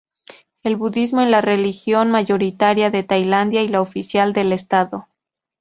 El 0.63 0.77
budismo 0.77 1.21
es 1.21 1.29
la 1.29 1.41
religión 1.41 2.09
mayoritaria 2.09 2.89
de 2.89 3.03
Tailandia, 3.03 3.61
y 3.61 3.67
la 3.67 3.81
oficial 3.81 4.33
del 4.33 4.51
Estado. 4.51 5.07